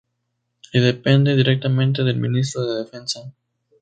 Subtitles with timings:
[0.73, 3.19] Y depende directamente del Ministro de Defensa.